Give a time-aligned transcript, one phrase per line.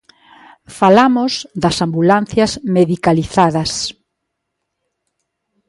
[0.79, 3.71] Falamos das ambulancias medicalizadas.